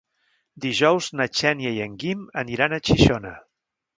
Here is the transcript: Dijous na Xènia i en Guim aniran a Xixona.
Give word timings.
Dijous 0.63 1.09
na 1.19 1.27
Xènia 1.41 1.75
i 1.77 1.83
en 1.85 1.99
Guim 2.05 2.25
aniran 2.45 2.73
a 2.79 2.83
Xixona. 2.89 3.37